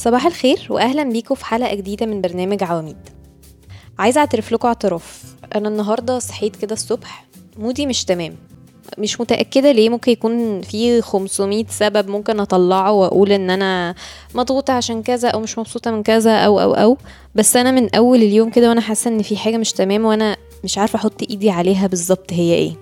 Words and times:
صباح 0.00 0.26
الخير 0.26 0.66
واهلا 0.70 1.02
بيكم 1.02 1.34
في 1.34 1.44
حلقة 1.44 1.74
جديدة 1.74 2.06
من 2.06 2.20
برنامج 2.20 2.62
عواميد. 2.62 2.96
عايزة 3.98 4.20
أعترف 4.20 4.52
لكم 4.52 4.68
اعتراف 4.68 5.22
أنا 5.54 5.68
النهارده 5.68 6.18
صحيت 6.18 6.56
كده 6.56 6.72
الصبح 6.72 7.26
مودي 7.58 7.86
مش 7.86 8.04
تمام. 8.04 8.36
مش 8.98 9.20
متأكدة 9.20 9.72
ليه 9.72 9.88
ممكن 9.88 10.12
يكون 10.12 10.62
في 10.62 11.02
500 11.02 11.64
سبب 11.68 12.08
ممكن 12.08 12.40
أطلعه 12.40 12.92
وأقول 12.92 13.32
إن 13.32 13.50
أنا 13.50 13.94
مضغوطة 14.34 14.72
عشان 14.72 15.02
كذا 15.02 15.28
أو 15.28 15.40
مش 15.40 15.58
مبسوطة 15.58 15.90
من 15.90 16.02
كذا 16.02 16.36
أو 16.36 16.60
أو 16.60 16.74
أو. 16.74 16.96
بس 17.34 17.56
أنا 17.56 17.70
من 17.70 17.94
أول 17.94 18.18
اليوم 18.18 18.50
كده 18.50 18.68
وأنا 18.68 18.80
حاسة 18.80 19.10
إن 19.10 19.22
في 19.22 19.36
حاجة 19.36 19.56
مش 19.56 19.72
تمام 19.72 20.04
وأنا 20.04 20.36
مش 20.64 20.78
عارفة 20.78 20.96
أحط 20.96 21.22
إيدي 21.30 21.50
عليها 21.50 21.86
بالظبط 21.86 22.32
هي 22.32 22.54
إيه. 22.54 22.72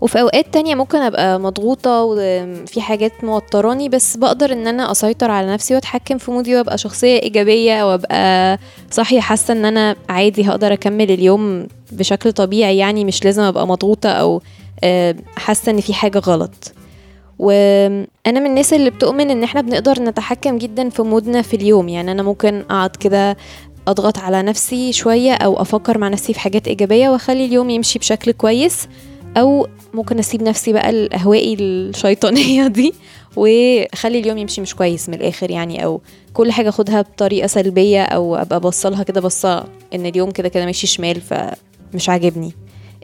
وفي 0.00 0.20
أوقات 0.20 0.46
تانية 0.54 0.74
ممكن 0.74 0.98
أبقى 0.98 1.40
مضغوطة 1.40 2.02
وفي 2.02 2.80
حاجات 2.80 3.24
موتراني 3.24 3.88
بس 3.88 4.16
بقدر 4.16 4.52
إن 4.52 4.66
أنا 4.66 4.90
أسيطر 4.90 5.30
على 5.30 5.52
نفسي 5.52 5.74
وأتحكم 5.74 6.18
في 6.18 6.30
مودي 6.30 6.56
وأبقى 6.56 6.78
شخصية 6.78 7.22
إيجابية 7.22 7.90
وأبقى 7.90 8.58
صاحية 8.90 9.20
حاسة 9.20 9.52
إن 9.52 9.64
أنا 9.64 9.96
عادي 10.08 10.48
هقدر 10.48 10.72
أكمل 10.72 11.10
اليوم 11.10 11.66
بشكل 11.92 12.32
طبيعي 12.32 12.78
يعني 12.78 13.04
مش 13.04 13.24
لازم 13.24 13.42
أبقى 13.42 13.66
مضغوطة 13.66 14.08
أو 14.10 14.42
آه، 14.84 15.14
حاسة 15.36 15.72
إن 15.72 15.80
في 15.80 15.94
حاجة 15.94 16.18
غلط. 16.18 16.72
وأنا 17.38 18.06
من 18.40 18.46
الناس 18.46 18.72
اللي 18.72 18.90
بتؤمن 18.90 19.30
إن 19.30 19.42
إحنا 19.42 19.60
بنقدر 19.60 20.02
نتحكم 20.02 20.58
جدا 20.58 20.88
في 20.88 21.02
مودنا 21.02 21.42
في 21.42 21.56
اليوم 21.56 21.88
يعني 21.88 22.12
أنا 22.12 22.22
ممكن 22.22 22.62
أقعد 22.70 22.90
كده 22.96 23.36
أضغط 23.88 24.18
على 24.18 24.42
نفسي 24.42 24.92
شوية 24.92 25.32
أو 25.34 25.62
أفكر 25.62 25.98
مع 25.98 26.08
نفسي 26.08 26.32
في 26.32 26.40
حاجات 26.40 26.68
إيجابية 26.68 27.08
وأخلي 27.08 27.44
اليوم 27.44 27.70
يمشي 27.70 27.98
بشكل 27.98 28.32
كويس. 28.32 28.88
أو 29.36 29.66
ممكن 29.94 30.18
أسيب 30.18 30.42
نفسي 30.42 30.72
بقى 30.72 30.90
الأهوائي 30.90 31.54
الشيطانية 31.54 32.66
دي 32.66 32.94
وأخلي 33.36 34.18
اليوم 34.18 34.38
يمشي 34.38 34.60
مش 34.60 34.74
كويس 34.74 35.08
من 35.08 35.14
الآخر 35.14 35.50
يعني 35.50 35.84
أو 35.84 36.00
كل 36.34 36.52
حاجة 36.52 36.68
أخدها 36.68 37.02
بطريقة 37.02 37.46
سلبية 37.46 38.02
أو 38.02 38.36
أبقى 38.36 38.60
بصلها 38.60 39.02
كده 39.02 39.20
بصه 39.20 39.64
إن 39.94 40.06
اليوم 40.06 40.30
كده 40.30 40.48
كده 40.48 40.64
ماشي 40.64 40.86
شمال 40.86 41.20
فمش 41.20 42.08
عاجبني. 42.08 42.52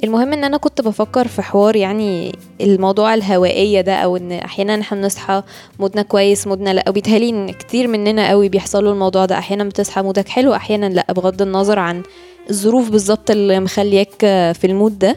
المهم 0.04 0.32
إن 0.32 0.44
أنا 0.44 0.56
كنت 0.56 0.80
بفكر 0.80 1.28
في 1.28 1.42
حوار 1.42 1.76
يعني 1.76 2.32
الموضوع 2.60 3.14
الهوائية 3.14 3.80
ده 3.80 3.94
أو 3.94 4.16
إن 4.16 4.32
أحيانا 4.32 4.80
إحنا 4.80 4.98
بنصحى 5.00 5.42
مودنا 5.78 6.02
كويس 6.02 6.46
مودنا 6.46 6.74
لأ 6.74 6.84
وبيتهيألي 6.88 7.28
إن 7.30 7.50
كتير 7.50 7.88
مننا 7.88 8.28
قوي 8.28 8.48
بيحصل 8.48 8.84
له 8.84 8.90
الموضوع 8.92 9.24
ده. 9.24 9.38
أحيانا 9.38 9.64
بتصحى 9.64 10.02
مودك 10.02 10.28
حلو 10.28 10.54
أحيانا 10.54 10.86
لأ 10.86 11.12
بغض 11.12 11.42
النظر 11.42 11.78
عن 11.78 12.02
الظروف 12.50 12.90
بالظبط 12.90 13.30
اللي 13.30 13.60
مخلياك 13.60 14.16
في 14.52 14.64
ال 14.64 14.71
mood 14.71 14.98
ده. 14.98 15.16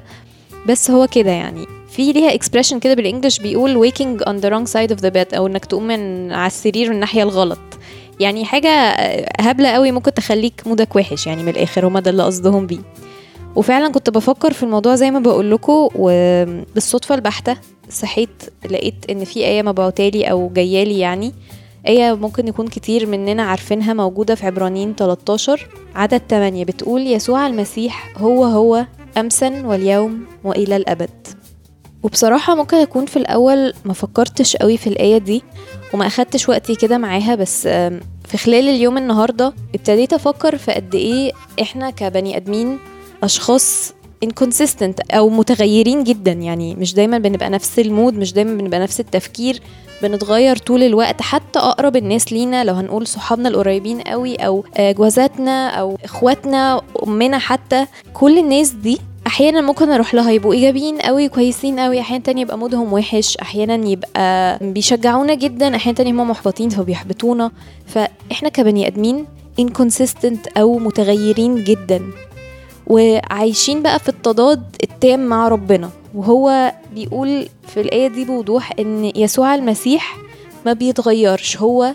بس 0.68 0.92
هو 0.92 1.08
كده 1.08 1.32
يعني. 1.32 1.66
في 1.90 2.14
ليها 2.14 2.34
expression 2.34 2.80
كده 2.80 2.94
بال 2.94 3.04
English 3.04 3.40
بيقول 3.40 3.92
waking 3.92 4.24
on 4.24 4.42
the 4.44 4.50
wrong 4.50 4.72
side 4.72 4.96
of 4.96 5.00
the 5.02 5.12
bed 5.12 5.34
أو 5.36 5.48
إنك 5.48 5.66
تقوم 5.66 5.88
من 5.88 6.32
على 6.32 6.48
السرير 6.48 6.92
الناحية 6.92 7.24
الغلط. 7.24 7.60
يعني 8.20 8.46
حاجة 8.46 8.70
هبلة 9.40 9.70
قوي 9.70 9.92
ممكن 9.92 10.14
تخليك 10.14 10.62
مودك 10.66 10.96
وحش 10.96 11.28
يعني 11.28 11.44
من 11.44 11.50
الآخر. 11.50 11.88
هما 11.88 12.00
ده 12.00 12.12
اللي 12.12 12.24
قصدهم 12.24 12.68
بيه. 12.68 12.80
وفعلا 13.56 13.92
كنت 13.92 14.10
بفكر 14.10 14.54
في 14.54 14.64
الموضوع 14.64 14.96
زي 14.96 15.12
ما 15.12 15.20
بقول 15.20 15.52
لكم 15.52 15.90
وبالصدفة 15.96 17.16
البحتة 17.16 17.58
صحيت 17.90 18.30
لقيت 18.72 18.96
إن 19.10 19.26
في 19.26 19.46
آية 19.46 19.62
مبعوتالي 19.62 20.32
أو 20.32 20.50
جايالي 20.54 21.00
يعني. 21.00 21.34
آية 21.88 22.14
ممكن 22.16 22.48
يكون 22.48 22.68
كتير 22.68 23.06
مننا 23.06 23.44
عارفينها 23.44 23.94
موجودة 23.94 24.36
في 24.36 24.46
عبرانيين 24.46 24.96
13 24.96 25.68
عدد 25.96 26.22
8 26.30 26.66
بتقول 26.66 27.08
يسوع 27.08 27.48
المسيح 27.48 28.10
هو 28.18 28.44
هو 28.46 28.86
أمسا 29.20 29.62
واليوم 29.66 30.26
وإلى 30.44 30.76
الأبد. 30.76 31.10
وبصراحة 32.04 32.56
ممكن 32.56 32.78
أكون 32.78 33.06
في 33.06 33.18
الأول 33.18 33.74
ما 33.86 33.94
فكرتش 33.94 34.56
قوي 34.56 34.78
في 34.78 34.88
الآية 34.88 35.18
دي 35.18 35.44
وما 35.94 36.08
أخدتش 36.08 36.50
وقتي 36.50 36.76
كده 36.76 36.98
معاها 36.98 37.36
بس 37.36 37.68
في 38.28 38.38
خلال 38.38 38.70
اليوم 38.70 38.98
النهاردة 38.98 39.54
ابتديت 39.76 40.14
أفكر 40.14 40.58
في 40.58 40.72
قد 40.72 40.96
إيه 40.96 41.32
إحنا 41.62 41.90
كبني 41.90 42.38
أدمين 42.38 42.80
أشخاص 43.24 43.94
inconsistent 44.26 44.94
أو 45.12 45.30
متغيرين 45.30 46.04
جدا. 46.04 46.32
يعني 46.32 46.76
مش 46.76 46.94
دايما 46.94 47.18
بنبقى 47.18 47.50
نفس 47.50 47.80
المود 47.80 48.14
مش 48.14 48.34
دايما 48.34 48.54
بنبقى 48.58 48.80
نفس 48.80 49.00
التفكير 49.00 49.62
بنتغير 50.02 50.58
طول 50.58 50.84
الوقت. 50.84 51.22
حتى 51.22 51.60
أقرب 51.60 51.96
الناس 51.96 52.34
لينا 52.34 52.64
لو 52.64 52.74
هنقول 52.74 53.08
صحابنا 53.08 53.50
القريبين 53.50 54.02
قوي 54.02 54.36
أو 54.36 54.64
جوازاتنا 54.80 55.70
أو 55.70 55.98
إخواتنا 56.04 56.82
أمنا 57.08 57.38
حتى 57.38 57.86
كل 58.14 58.38
الناس 58.38 58.70
دي 58.70 59.00
أحيانا 59.28 59.62
ممكن 59.62 59.90
أروح 59.90 60.14
لها 60.14 60.32
يبقوا 60.32 60.54
إيجابيين 60.54 60.98
قوي 61.02 61.30
كويسين 61.30 61.80
قوي 61.80 62.00
أحيانا 62.00 62.24
تاني 62.24 62.42
يبقى 62.42 62.58
مودهم 62.58 62.94
وحش 62.94 63.38
أحيانا 63.38 63.88
يبقى 63.88 64.60
بيشجعونا 64.62 65.34
جدا 65.34 65.76
أحيانا 65.76 65.98
تاني 65.98 66.12
هم 66.12 66.30
محبطين 66.30 66.70
فبيحبطونا. 66.70 67.52
فإحنا 67.88 68.50
كبني 68.50 68.88
آدمين 68.88 69.26
inconsistent 69.62 70.58
أو 70.58 70.80
متغيرين 70.80 71.64
جدا. 71.64 72.02
وعايشين 72.88 73.82
بقى 73.84 74.00
في 74.00 74.10
التضاد 74.10 74.64
التام 74.84 75.20
مع 75.20 75.48
ربنا. 75.48 75.90
وهو 76.16 76.74
بيقول 76.96 77.48
في 77.68 77.82
الآية 77.82 78.08
دي 78.08 78.26
بوضوح 78.26 78.72
إن 78.80 79.12
يسوع 79.16 79.56
المسيح 79.56 80.18
ما 80.66 80.74
بيتغيرش. 80.74 81.58
هو 81.58 81.94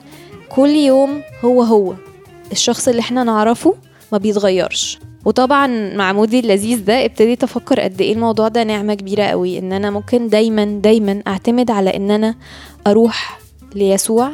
كل 0.49 0.71
يوم 0.71 1.23
هو 1.45 1.63
هو. 1.63 1.95
الشخص 2.53 2.89
اللي 2.89 3.01
إحنا 3.01 3.25
نعرفه 3.25 3.75
ما 4.13 4.19
بيتغيرش. 4.19 4.99
وطبعا 5.25 5.95
مع 5.97 6.13
مودي 6.13 6.39
اللذيذ 6.41 6.85
ده 6.85 7.05
ابتديت 7.05 7.43
أفكر 7.43 7.81
قد 7.81 8.01
إيه 8.01 8.13
الموضوع 8.13 8.49
ده 8.49 8.65
نعمة 8.65 8.95
كبيرة 8.95 9.23
قوي 9.25 9.59
إن 9.59 9.73
أنا 9.73 9.91
ممكن 9.91 10.29
دايما 10.29 10.65
دايما 10.65 11.23
أعتمد 11.27 11.71
على 11.71 11.97
إن 11.97 12.11
أنا 12.11 12.35
أروح 12.87 13.39
ليسوع 13.75 14.31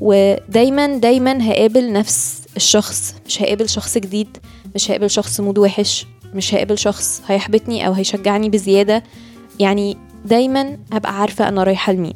ودايما 0.00 0.86
دايما 0.96 1.50
هقابل 1.50 1.92
نفس 1.92 2.42
الشخص 2.56 3.14
مش 3.26 3.42
هقابل 3.42 3.68
شخص 3.68 3.98
جديد 3.98 4.36
مش 4.74 4.90
هقابل 4.90 5.10
شخص 5.10 5.40
mood 5.40 5.58
وحش 5.58 6.06
مش 6.34 6.54
هقابل 6.54 6.78
شخص 6.78 7.22
هيحبطني 7.26 7.86
أو 7.86 7.92
هيشجعني 7.92 8.48
بزيادة 8.48 9.02
يعني 9.60 9.96
دايما 10.24 10.78
هبقى 10.92 11.20
عارفة 11.20 11.48
أنا 11.48 11.62
رايحة 11.64 11.92
لمين. 11.92 12.14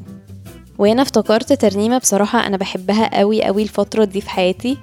وهنا 0.78 1.03
افتكرت 1.03 1.53
ترنيمة 1.53 1.98
بصراحة 1.98 2.47
أنا 2.47 2.56
بحبها 2.56 3.19
قوي 3.19 3.42
قوي 3.44 3.62
الفترة 3.62 4.04
دي 4.04 4.20
في 4.20 4.31
حياتي 4.31 4.76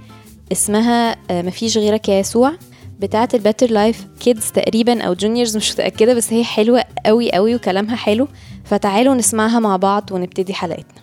اسمها 0.52 1.16
مفيش 1.32 1.78
غيرك 1.78 2.10
يا 2.10 2.20
يسوع. 2.20 2.52
بتاعة 3.00 3.30
ال 3.34 3.39
Better 3.39 3.72
Life 3.72 4.08
Kids 4.20 4.52
تقريبا 4.52 5.04
أو 5.04 5.14
Juniors 5.14 5.58
مش 5.58 5.72
متأكدة 5.74 6.14
بس 6.14 6.34
هي 6.34 6.44
حلوة 6.44 6.84
قوي 7.06 7.32
قوي 7.32 7.56
وكلامها 7.56 7.96
حلو. 7.96 8.28
فتعالوا 8.66 9.16
نسمعها 9.16 9.60
مع 9.60 9.78
بعض 9.78 10.12
ونبتدي 10.12 10.54
حلقتنا. 10.54 11.03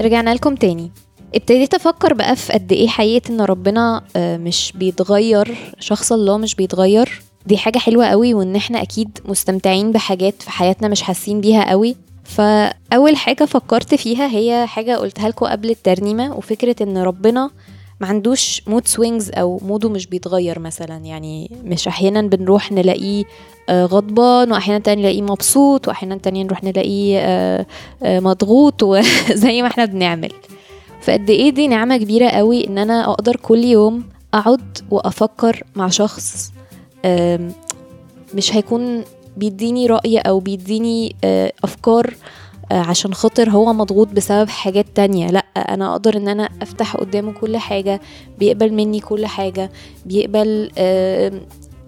رجعنا 0.00 0.34
لكم 0.34 0.54
تاني. 0.54 0.90
ابتديت 1.34 1.74
أفكر 1.74 2.14
بقى 2.14 2.36
في 2.36 2.52
قد 2.52 2.72
إيه 2.72 2.88
حقيقة 2.88 3.30
إن 3.30 3.40
ربنا 3.40 4.02
آه، 4.16 4.36
مش 4.36 4.72
بيتغير 4.74 5.56
شخص 5.78 6.12
الله 6.12 6.36
مش 6.38 6.54
بيتغير. 6.54 7.22
دي 7.46 7.56
حاجة 7.58 7.78
حلوة 7.78 8.06
قوي 8.06 8.34
وإن 8.34 8.56
إحنا 8.56 8.82
أكيد 8.82 9.18
مستمتعين 9.24 9.92
بحاجات 9.92 10.42
في 10.42 10.50
حياتنا 10.50 10.88
مش 10.88 11.02
حاسين 11.02 11.40
بيها 11.40 11.70
قوي. 11.70 11.96
فأول 12.24 13.16
حاجة 13.16 13.44
فكرت 13.44 13.94
فيها 13.94 14.26
هي 14.26 14.66
حاجة 14.66 14.96
قلتها 14.96 15.28
لكم 15.28 15.46
قبل 15.46 15.70
الترنيمة 15.70 16.34
وفكرة 16.36 16.76
إن 16.82 16.98
ربنا 16.98 17.50
ما 18.00 18.06
عندوش 18.06 18.62
mood 18.66 18.86
swings 18.86 19.30
أو 19.34 19.60
موده 19.62 19.88
مش 19.88 20.06
بيتغير 20.06 20.58
مثلا. 20.58 20.96
يعني 20.96 21.50
مش 21.64 21.88
أحيانا 21.88 22.22
بنروح 22.22 22.72
نلاقيه 22.72 23.24
آه، 23.68 23.84
غضبان 23.84 24.52
واحيانا 24.52 24.78
تاني 24.78 25.00
نلاقيه 25.02 25.22
مبسوط 25.22 25.88
واحيانا 25.88 26.16
تاني 26.16 26.44
نروح 26.44 26.64
نلاقيه 26.64 27.18
آه، 27.18 27.66
آه، 28.02 28.20
مضغوط 28.20 28.82
وزي 28.82 29.62
ما 29.62 29.68
إحنا 29.68 29.84
بنعمل. 29.84 30.32
فقد 31.00 31.30
إيه 31.30 31.50
دي 31.50 31.68
نعمة 31.68 31.96
كبيرة 31.96 32.28
قوي 32.28 32.66
إن 32.66 32.78
أنا 32.78 33.10
أقدر 33.10 33.36
كل 33.36 33.64
يوم 33.64 34.04
أقعد 34.34 34.78
وأفكر 34.90 35.62
مع 35.76 35.88
شخص 35.88 36.52
مش 38.34 38.54
هيكون 38.56 39.04
بيديني 39.36 39.86
رأي 39.86 40.18
أو 40.18 40.40
بيديني 40.40 41.16
أفكار 41.64 42.14
عشان 42.70 43.14
خاطر 43.14 43.50
هو 43.50 43.72
مضغوط 43.72 44.08
بسبب 44.08 44.48
حاجات 44.48 44.86
تانية. 44.94 45.26
لأ 45.30 45.38
أنا 45.56 45.92
أقدر 45.92 46.16
إن 46.16 46.28
أنا 46.28 46.48
أفتح 46.62 46.96
قدامه 46.96 47.32
كل 47.32 47.56
حاجة 47.56 48.00
بيقبل 48.38 48.72
مني 48.72 49.00
كل 49.00 49.26
حاجة 49.26 49.70
بيقبل 50.06 50.70
آم، 50.78 51.40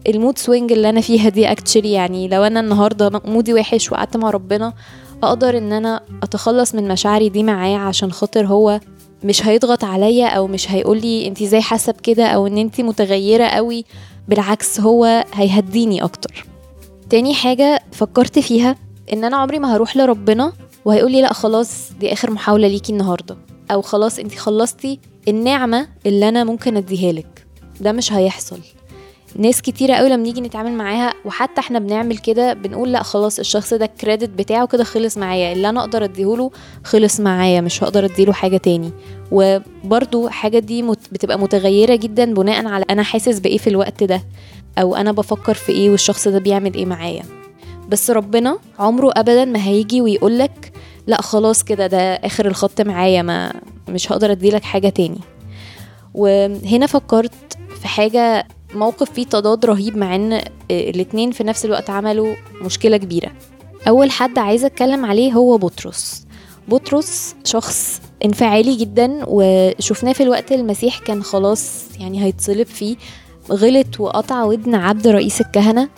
ال 0.09 0.15
mood 0.15 0.39
swing 0.39 0.73
اللي 0.73 0.89
أنا 0.89 1.01
فيها 1.01 1.29
دي 1.29 1.53
actually 1.53 1.93
يعني 1.93 2.29
لو 2.29 2.43
أنا 2.45 2.61
النهاردة 2.61 3.21
مودي 3.25 3.55
وحش 3.55 3.93
وقعدت 3.93 4.17
مع 4.17 4.31
ربنا 4.31 4.73
أقدر 5.23 5.59
إن 5.59 5.73
أنا 5.73 6.01
أتخلص 6.23 6.75
من 6.75 6.89
مشاعري 6.89 7.29
دي 7.29 7.43
معاه 7.43 7.77
عشان 7.79 8.13
خاطر 8.13 8.47
هو 8.47 8.81
مش 9.25 9.47
هيضغط 9.47 9.85
عليا 9.85 10.27
أو 10.29 10.47
مش 10.47 10.71
هيقولي 10.71 11.29
انت 11.29 11.43
إزاي 11.43 11.61
حاسة 11.63 11.93
بكده 11.93 12.27
أو 12.27 12.47
إن 12.47 12.59
انت 12.59 12.81
متغيرة 12.81 13.45
قوي. 13.45 13.85
بالعكس 14.29 14.81
هو 14.81 15.25
هيهديني 15.35 16.05
أكتر. 16.05 16.47
تاني 17.11 17.35
حاجة 17.35 17.81
فكرت 17.93 18.39
فيها 18.39 18.77
إن 19.13 19.25
أنا 19.25 19.37
عمري 19.37 19.59
ما 19.59 19.77
هروح 19.77 19.97
لربنا 19.97 20.53
وهيقولي 20.85 21.23
لا 21.23 21.33
خلاص 21.33 21.93
دي 22.01 22.13
آخر 22.13 22.31
محاولة 22.31 22.69
ليكي 22.69 22.93
النهارده. 22.93 23.37
أو 23.71 23.83
خلاص 23.83 24.19
انت 24.19 24.35
خلصتي 24.35 25.01
النعمة 25.29 25.89
اللي 26.07 26.29
أنا 26.29 26.45
ممكن 26.45 26.77
أديها 26.77 27.13
لك. 27.13 27.47
ده 27.81 27.93
مش 27.93 28.13
هيحصل. 28.13 28.59
ناس 29.37 29.63
كتيرة 29.63 29.95
قوي 29.95 30.09
لما 30.09 30.23
نيجي 30.23 30.41
نتعامل 30.41 30.73
معاها 30.73 31.15
وحتى 31.25 31.61
إحنا 31.61 31.79
بنعمل 31.79 32.19
كده 32.19 32.53
بنقول 32.53 32.93
لا 32.93 33.03
خلاص 33.03 33.39
الشخص 33.39 33.75
ده 33.75 33.85
الكريدت 33.85 34.31
بتاعه 34.31 34.67
كده 34.67 34.85
خلص 34.85 35.19
معايا. 35.19 35.53
اللي 35.53 35.69
أنا 35.69 35.81
أقدر 35.81 36.05
اديهوله 36.05 36.51
خلص 36.85 37.21
معايا 37.21 37.61
مش 37.61 37.85
هقدر 37.85 38.05
اديله 38.05 38.33
حاجة 38.33 38.57
تاني. 38.57 38.93
وبرضو 39.33 40.29
حاجة 40.29 40.59
دي 40.59 40.83
بتبقى 40.83 41.39
متغيرة 41.39 41.95
جدا 41.95 42.35
بناء 42.35 42.67
على 42.67 42.85
أنا 42.91 43.03
حاسس 43.03 43.39
بإيه 43.39 43.59
في 43.59 43.71
الوقت 43.71 44.05
ده 44.05 44.23
أو 44.79 44.97
أنا 44.97 45.13
بفكر 45.13 45.55
في 45.55 45.73
إيه 45.73 45.91
والشخص 45.91 46.29
ده 46.29 46.39
بيعمل 46.39 46.75
إيه 46.75 46.87
معايا. 46.87 47.23
بس 47.89 48.11
ربنا 48.11 48.59
عمره 48.79 49.11
ابدا 49.17 49.45
ما 49.45 49.65
هيجي 49.67 50.01
ويقولك 50.01 50.72
لا 51.07 51.23
خلاص 51.23 51.65
كده 51.65 51.87
ده 51.87 52.15
آخر 52.15 52.47
الخط 52.47 52.81
معايا 52.81 53.23
ما 53.23 53.53
مش 53.89 54.13
هقدر 54.13 54.33
أديلك 54.33 54.63
حاجة 54.63 54.89
تاني. 54.89 55.21
وهنا 56.15 56.87
فكرت 56.87 57.59
في 57.81 57.89
حاجة 57.89 58.47
موقف 58.75 59.11
فيه 59.11 59.25
تضاد 59.25 59.67
رهيب 59.67 59.97
مع 59.97 60.15
إن 60.15 60.41
الاتنين 60.71 61.31
في 61.31 61.45
نفس 61.45 61.65
الوقت 61.65 61.91
عملوا 61.91 62.35
مشكلة 62.63 62.97
كبيرة. 62.97 63.33
أول 63.89 64.11
حد 64.11 64.39
عايزة 64.39 64.67
أتكلم 64.67 65.05
عليه 65.05 65.33
هو 65.33 65.59
بطرس. 65.59 66.27
بطرس 66.69 67.35
شخص 67.45 68.01
انفعالي 68.25 68.77
جدا 68.77 69.21
وشفناه 69.27 70.13
في 70.13 70.23
الوقت 70.23 70.53
المسيح 70.53 70.99
كان 70.99 71.23
خلاص 71.23 71.85
يعني 72.01 72.25
هيتصلب 72.25 72.67
فيه. 72.67 72.97
غلط 73.51 74.01
وقطع 74.01 74.45
ودن 74.45 74.75
عبد 74.75 75.07
رئيس 75.09 75.41
الكهنة. 75.41 75.89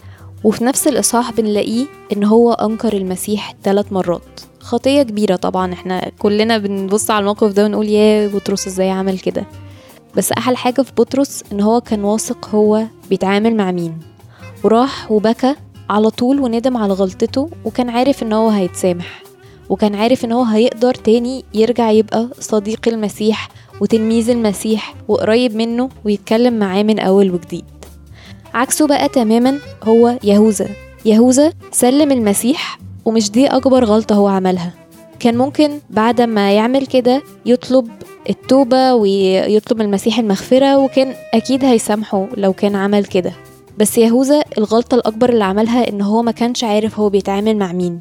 وفي 0.45 0.65
نفس 0.65 0.89
الإصحاح 0.89 1.33
بنلاقيه 1.33 1.87
إن 2.13 2.25
هو 2.25 2.53
أنكر 2.53 2.93
المسيح 2.93 3.55
ثلاث 3.63 3.93
مرات. 3.93 4.41
خطية 4.64 5.02
كبيرة 5.02 5.37
طبعا. 5.37 5.73
إحنا 5.73 6.11
كلنا 6.18 6.59
بنبص 6.59 7.11
على 7.11 7.21
الموقف 7.21 7.52
ده 7.52 7.64
ونقول 7.64 7.88
يا 7.88 8.28
بطرس 8.28 8.66
إزاي 8.66 8.90
عمل 8.90 9.18
كده. 9.18 9.47
بس 10.16 10.33
أحلى 10.33 10.56
حاجة 10.56 10.83
في 10.83 10.92
بطرس 10.99 11.42
إن 11.52 11.61
هو 11.61 11.80
كان 11.80 12.04
واثق 12.04 12.49
هو 12.54 12.85
بيتعامل 13.11 13.56
مع 13.56 13.71
مين. 13.73 13.99
وراح 14.64 15.12
وبكى 15.12 15.54
على 15.90 16.11
طول 16.11 16.40
وندم 16.40 16.76
على 16.76 16.92
غلطته 16.92 17.49
وكان 17.64 17.90
عارف 17.90 18.23
إن 18.23 18.33
هو 18.33 18.49
هيتسامح. 18.49 19.23
وكان 19.68 19.94
عارف 19.94 20.25
إن 20.25 20.33
هو 20.33 20.42
هيقدر 20.42 20.94
تاني 20.94 21.44
يرجع 21.54 21.90
يبقى 21.90 22.28
صديق 22.40 22.88
المسيح 22.88 23.49
وتلميذ 23.80 24.30
المسيح 24.30 24.94
وقريب 25.09 25.56
منه 25.56 25.88
ويتكلم 26.04 26.59
معاه 26.59 26.83
من 26.83 26.99
أول 26.99 27.30
وجديد. 27.30 27.64
عكسه 28.54 28.87
بقى 28.87 29.09
تماما 29.09 29.59
هو 29.83 30.18
يهوذا. 30.25 30.68
يهوذا 31.04 31.52
سلم 31.73 32.12
المسيح 32.12 32.78
ومش 33.05 33.31
دي 33.31 33.47
أكبر 33.47 33.85
غلطة 33.85 34.15
هو 34.15 34.29
عملها. 34.29 34.73
كان 35.21 35.37
ممكن 35.37 35.79
بعد 35.91 36.21
ما 36.21 36.53
يعمل 36.53 36.87
كده 36.87 37.23
يطلب 37.47 37.89
التوبة 38.31 38.95
ويطلب 38.95 39.81
المسيح 39.81 40.19
المغفرة 40.19 40.77
وكان 40.79 41.15
أكيد 41.35 41.65
هيسامحه 41.65 42.27
لو 42.37 42.53
كان 42.53 42.77
عمل 42.77 43.05
كده. 43.05 43.33
بس 43.79 43.99
يهوذا 43.99 44.43
الغلطة 44.59 44.95
الأكبر 44.95 45.29
اللي 45.29 45.45
عملها 45.45 45.89
إن 45.89 46.01
هو 46.01 46.23
ما 46.23 46.31
كانش 46.31 46.65
عارف 46.65 46.99
هو 47.01 47.09
بيتعامل 47.09 47.57
مع 47.57 47.73
مين. 47.73 48.01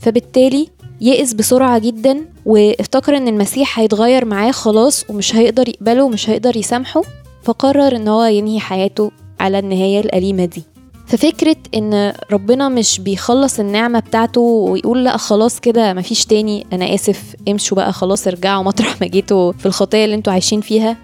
فبالتالي 0.00 0.68
يئس 1.00 1.32
بسرعة 1.32 1.78
جدا 1.78 2.20
وافتكر 2.46 3.16
إن 3.16 3.28
المسيح 3.28 3.78
هيتغير 3.78 4.24
معاه 4.24 4.50
خلاص 4.50 5.04
ومش 5.10 5.34
هيقدر 5.36 5.68
يقبله 5.68 6.02
ومش 6.04 6.30
هيقدر 6.30 6.56
يسامحه 6.56 7.02
فقرر 7.42 7.96
إن 7.96 8.08
هو 8.08 8.22
ينهي 8.24 8.60
حياته 8.60 9.10
على 9.40 9.58
النهاية 9.58 10.00
الأليمة 10.00 10.44
دي. 10.44 10.62
ففكرة 11.08 11.56
إن 11.74 12.12
ربنا 12.32 12.68
مش 12.68 13.00
بيخلص 13.00 13.60
النعمة 13.60 13.98
بتاعته 13.98 14.40
ويقول 14.40 15.04
لأ 15.04 15.16
خلاص 15.16 15.60
كده 15.60 15.92
مفيش 15.94 16.24
تاني 16.26 16.66
أنا 16.72 16.94
آسف 16.94 17.34
امشوا 17.48 17.76
بقى 17.76 17.92
خلاص 17.92 18.26
ارجعوا 18.26 18.62
مطرح 18.62 19.00
ما 19.00 19.06
جيتوا 19.06 19.52
في 19.52 19.66
الخطية 19.66 20.04
اللي 20.04 20.14
أنتوا 20.14 20.32
عايشين 20.32 20.60
فيها. 20.60 20.96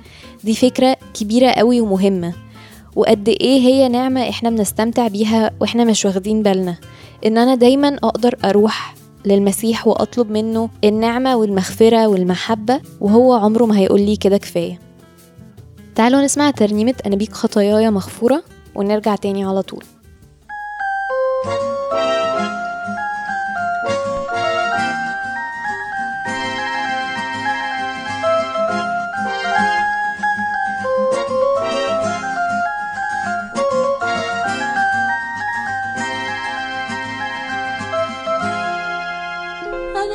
دي 0.45 0.55
فكرة 0.55 0.97
كبيرة 1.15 1.51
قوي 1.51 1.81
ومهمة. 1.81 2.35
وقد 2.97 3.29
إيه 3.29 3.61
هي 3.61 3.89
نعمة 3.89 4.29
إحنا 4.29 4.51
بنستمتع 4.51 5.09
بيها 5.09 5.51
وإحنا 5.61 5.85
مش 5.85 6.05
واخدين 6.05 6.43
بالنا. 6.43 6.77
إن 7.27 7.39
أنا 7.39 7.55
دايما 7.55 7.97
أقدر 7.97 8.35
أروح 8.45 8.95
للمسيح 9.25 9.87
وأطلب 9.87 10.31
منه 10.31 10.69
النعمة 10.85 11.37
والمغفرة 11.37 12.07
والمحبة 12.07 12.81
وهو 13.01 13.33
عمره 13.33 13.65
ما 13.65 13.79
هيقول 13.79 14.01
لي 14.01 14.17
كده 14.17 14.37
كفاية. 14.37 14.79
تعالوا 15.95 16.21
نسمع 16.23 16.51
ترنيمة 16.51 16.95
أنا 17.07 17.17
بيك 17.17 17.33
خطاياي 17.33 17.91
مغفورة 17.91 18.43
ونرجع 18.75 19.17
تاني 19.17 19.45
على 19.45 19.63
طول. 19.63 19.85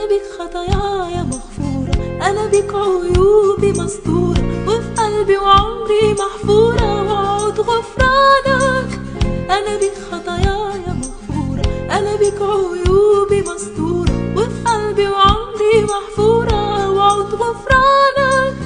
بك 0.10 0.25
خطاياي 0.39 1.24
مغفورة. 1.24 1.96
أنا 2.28 2.46
بك 2.46 2.74
عيوبي 2.74 3.72
مستورة. 3.72 4.42
وفي 4.68 4.89
قلبي 4.98 5.38
وعمري 5.38 6.16
محفورة. 6.20 7.04
وعود 7.04 7.60
غفرانك. 7.60 8.89
أنا 9.50 9.74
بك 9.82 9.98
خطاياي 10.12 10.82
مغفورة. 11.01 11.66
أنا 11.92 12.16
بك 12.16 12.42
عيوبي 12.42 13.42
مستورة. 13.42 14.16
وفي 14.38 14.63
قلبي 14.66 15.08
وعمري 15.08 15.75
محفورة. 15.94 16.89
وعود 16.92 17.34
غفرانك. 17.34 18.58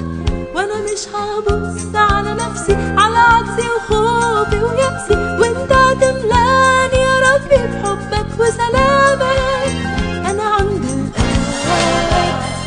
وأنا 0.54 0.76
مش 0.84 1.02
هبص 1.14 1.94
على 1.94 2.34
نفسي. 2.34 2.74
على 2.74 3.18
عجزي 3.18 3.68
وخوفي 3.68 4.64
ويأسي 4.64 5.33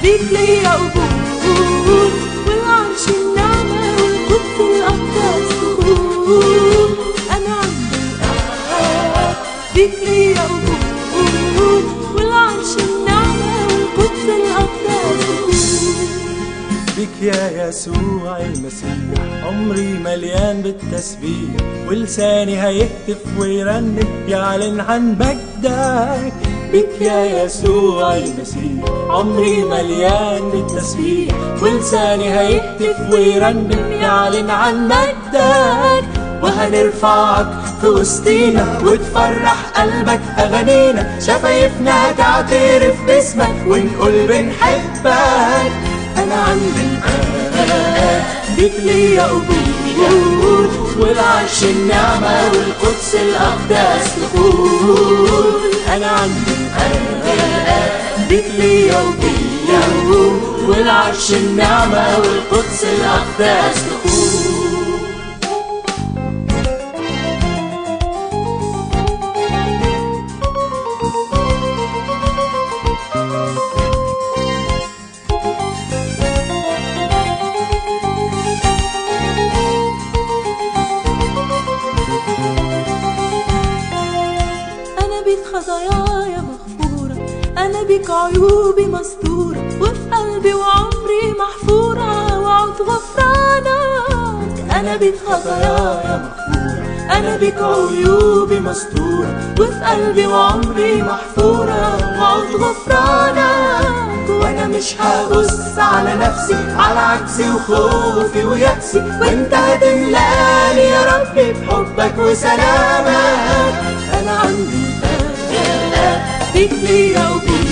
بيك 0.07 0.21
ليا 0.31 0.71
قبول 0.73 2.11
والعرش 2.47 3.03
النعمة 3.17 3.95
والقدس 4.01 4.59
الأقدس 4.59 5.49
دخول 5.61 6.89
أنا 7.31 7.55
عند 7.55 7.93
الآب 7.93 9.35
بيك 9.75 9.91
ليا 10.07 10.41
قبول 10.41 11.83
والعرش 12.15 12.71
النعمة 12.79 13.67
والقدس 13.67 14.23
الأقدس 14.29 15.23
دخول 15.23 16.07
بك 16.97 17.21
يا 17.21 17.67
يسوع 17.67 18.37
المسيح 18.37 18.97
عمري 19.43 19.93
مليان 19.93 20.61
بالتسبيح 20.61 21.49
ولساني 21.87 22.63
هيهتف 22.63 23.21
ويرنم 23.39 24.07
يعلن 24.27 24.79
عن 24.79 25.17
مجدك. 25.19 26.47
بك 26.74 27.01
يا 27.01 27.43
يسوع 27.43 28.17
المسيح. 28.17 28.83
عمري 29.09 29.63
مليان 29.63 30.50
بالتسبيح. 30.50 31.36
ولساني 31.62 32.39
هيهتف 32.39 33.12
ويرنم 33.12 33.91
يعلن 34.01 34.50
عن 34.50 34.88
مجدك. 34.88 36.03
وهنرفعك 36.43 37.47
في 37.81 37.88
وسطينا 37.88 38.79
وتفرح 38.83 39.55
قلبك 39.75 40.21
أغانينا 40.39 41.19
شفايفنا 41.19 42.12
هتعترف 42.12 42.95
باسمك 43.07 43.55
ونقول 43.67 44.27
بنحبك. 44.27 45.71
أنا 46.17 46.36
عندي 46.36 46.88
الآن 47.53 48.24
بيك 48.55 48.74
ليا 48.83 49.24
قبول 49.24 49.87
والعرش 51.00 51.63
النعمة 51.63 52.51
والقدس 52.54 53.16
الأقداس 53.16 54.08
دخول 54.22 55.62
أنا 55.96 56.08
عندي 56.08 56.51
الآن 57.34 58.27
بيك 58.30 58.46
ليا 58.58 58.96
قبول 58.98 60.39
والعرش 60.68 61.32
النعمة 61.32 62.18
والقدس 62.20 62.84
الأقداس 62.84 63.75
دخول 63.75 64.66
بيك 87.98 88.10
عيوبي 88.10 88.86
مستورة 88.86 89.58
وفي 89.82 90.00
قلبي 90.12 90.54
وعمري 90.54 91.36
محفورة 91.39 92.39
وعود 92.39 92.82
غفرانك 92.82 94.72
أنا 94.75 94.96
بيك 94.96 95.16
خطاياي 95.27 96.20
مغفورة 96.20 96.84
أنا 97.12 97.38
بك 97.38 97.58
عيوبي 97.58 98.60
مستورة 98.60 99.56
وفي 99.60 99.84
قلبي 99.86 100.27
وعمري 100.27 101.01
محفورة 101.01 101.98
وعود 102.20 102.56
غفرانك 102.62 104.30
وأنا 104.30 104.68
مش 104.68 104.96
هبص 105.00 105.77
على 105.77 106.16
نفسي 106.16 106.56
على 106.77 107.00
عكسي 107.00 107.50
وخوفي 107.50 108.44
ويأسي. 108.46 109.00
وأنت 109.22 109.54
هتملأني 109.54 110.82
يا 110.89 111.01
ربي 111.13 111.54
بحبك 111.54 112.13
وسلامك. 112.18 113.74
أنا 114.13 114.32
عندي 114.32 114.88
بيك 116.54 116.74
ليا 116.74 117.30
وبيك 117.30 117.66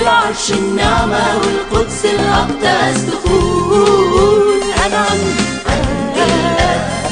والعرش 0.00 0.50
النعمة 0.50 1.20
والقدس 1.40 2.04
الأقداس 2.04 2.96
دخول 3.00 4.62
أنا 4.86 4.96
عندي 4.96 5.44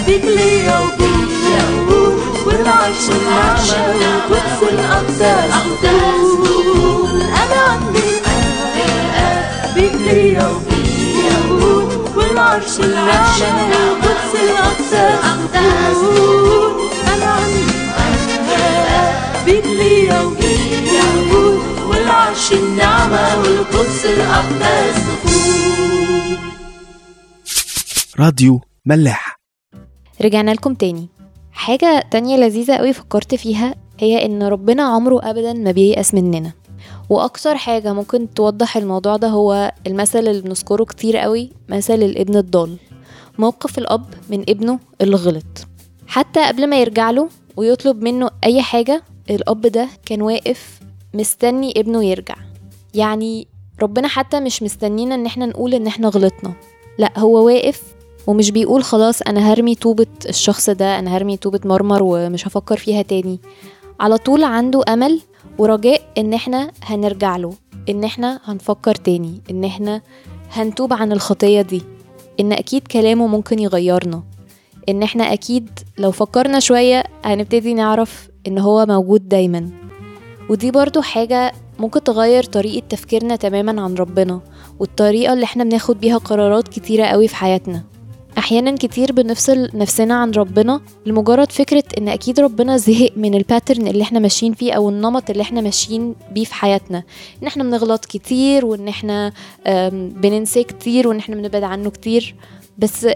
بيك 0.07 0.25
ليا 0.25 0.78
وبيك 0.78 2.47
والعرش 2.47 3.04
النعمة 3.11 4.23
والقدس 4.30 4.62
الأقداس 4.73 5.50
دخول 6.42 7.21
أنا 7.23 7.61
عندي 7.68 8.11
بيك 9.75 9.95
ليا 9.95 10.47
وبيك 10.49 12.16
والعرش 12.16 12.80
النعمة 12.80 13.18
والقدس 14.02 14.35
الأقداس 14.42 15.97
دخول 15.97 16.73
أنا 17.14 17.26
عندي 17.26 17.64
بيك 19.47 19.66
ليا 19.66 20.21
وبيك 20.21 20.88
والعرش 22.19 22.53
النعمة 22.53 23.39
والقدس 23.43 24.05
الأقداس 24.05 24.97
دخول 24.97 26.39
راديو 28.19 28.61
ملاح. 28.87 29.37
رجعنا 30.23 30.51
لكم 30.51 30.75
تاني. 30.75 31.09
حاجة 31.53 32.05
تانية 32.11 32.37
لذيذة 32.37 32.77
قوي 32.77 32.93
فكرت 32.93 33.35
فيها 33.35 33.75
هي 33.99 34.27
إن 34.27 34.43
ربنا 34.43 34.83
عمره 34.83 35.31
ابدا 35.31 35.53
ما 35.53 35.71
بييأس 35.71 36.15
مننا. 36.15 36.53
وأكتر 37.09 37.57
حاجة 37.57 37.93
ممكن 37.93 38.35
توضح 38.35 38.77
الموضوع 38.77 39.17
ده 39.17 39.29
هو 39.29 39.73
المثل 39.87 40.19
اللي 40.19 40.43
بنذكره 40.43 40.85
كتير 40.85 41.17
قوي 41.17 41.51
مثل 41.69 41.95
الابن 41.95 42.37
الضال. 42.37 42.77
موقف 43.39 43.79
الأب 43.79 44.05
من 44.31 44.41
ابنه 44.49 44.79
اللي 45.01 45.17
غلط. 45.17 45.67
حتى 46.07 46.47
قبل 46.47 46.67
ما 46.67 46.81
يرجع 46.81 47.11
له 47.11 47.29
ويطلب 47.57 48.03
منه 48.03 48.31
أي 48.45 48.63
حاجة 48.63 49.03
الأب 49.31 49.61
ده 49.61 49.89
كان 50.07 50.23
واقف 50.23 50.79
مستني 51.15 51.73
ابنه 51.77 52.05
يرجع. 52.05 52.37
يعني 52.95 53.47
ربنا 53.83 54.09
حتى 54.09 54.41
مش 54.41 54.62
مستنينا 54.62 55.15
إن 55.15 55.27
إحنا 55.27 55.47
نقول 55.47 55.75
إن 55.75 55.87
إحنا 55.87 56.09
غلطنا. 56.09 56.53
لأ 56.99 57.19
هو 57.19 57.47
واقف 57.47 57.83
ومش 58.27 58.50
بيقول 58.50 58.85
خلاص 58.85 59.23
أنا 59.23 59.53
هرمي 59.53 59.75
طوبة 59.75 60.07
الشخص 60.29 60.71
ده 60.71 60.99
أنا 60.99 61.17
هرمي 61.17 61.37
طوبة 61.37 61.61
مرمر 61.65 62.03
ومش 62.03 62.49
هفكر 62.49 62.77
فيها 62.77 63.03
تاني. 63.03 63.41
على 64.00 64.19
طول 64.19 64.45
عنده 64.45 64.83
أمل 64.88 65.21
ورجاء 65.59 66.00
إن 66.19 66.35
إحنا 66.35 66.71
هنرجع 66.83 67.37
له 67.37 67.53
إن 67.88 68.05
إحنا 68.05 68.41
هنفكر 68.45 68.95
تاني 68.95 69.41
إن 69.50 69.65
إحنا 69.65 70.03
هنتوب 70.53 70.93
عن 70.93 71.12
الخطية 71.12 71.62
دي. 71.62 71.83
إن 72.41 72.53
أكيد 72.53 72.87
كلامه 72.87 73.27
ممكن 73.27 73.59
يغيرنا. 73.59 74.23
إن 74.88 75.03
إحنا 75.03 75.33
أكيد 75.33 75.71
لو 75.99 76.11
فكرنا 76.11 76.61
شوية 76.61 77.05
هنبتدي 77.25 77.75
نعرف 77.75 78.29
إن 78.47 78.59
هو 78.59 78.87
موجود 78.87 79.29
دايما. 79.29 79.71
ودي 80.49 80.71
برضو 80.71 81.00
حاجة 81.00 81.52
ممكن 81.78 82.05
تغير 82.05 82.43
طريقة 82.43 82.87
تفكيرنا 82.88 83.37
تماما 83.37 83.83
عن 83.83 83.95
ربنا 83.95 84.40
والطريقة 84.78 85.33
اللي 85.33 85.45
إحنا 85.45 85.64
بناخد 85.64 86.00
بيها 86.00 86.19
قرارات 86.19 86.69
كتيرة 86.69 87.05
قوي 87.05 87.28
في 87.28 87.37
حياتنا. 87.37 87.83
أحيانا 88.38 88.76
كتير 88.76 89.12
بنفصل 89.12 89.69
نفسنا 89.75 90.14
عن 90.14 90.31
ربنا 90.31 90.81
لمجرد 91.07 91.52
فكرة 91.52 91.83
إن 91.99 92.09
أكيد 92.09 92.40
ربنا 92.40 92.76
زهق 92.76 93.11
من 93.17 93.35
الباترن 93.35 93.87
اللي 93.87 94.02
إحنا 94.02 94.19
ماشيين 94.19 94.52
فيه 94.52 94.73
أو 94.73 94.88
النمط 94.88 95.31
اللي 95.31 95.43
إحنا 95.43 95.61
ماشيين 95.61 96.14
بيه 96.33 96.45
في 96.45 96.55
حياتنا. 96.55 97.02
إن 97.43 97.47
إحنا 97.47 97.64
بنغلط 97.64 98.05
كتير 98.05 98.67
وإن 98.67 98.88
إحنا 98.88 99.33
بننساه 99.93 100.62
كتير 100.62 101.09
وإن 101.09 101.19
إحنا 101.19 101.37
بنبعد 101.37 101.62
عنه 101.62 101.90
كتير. 101.90 102.35
بس 102.78 103.07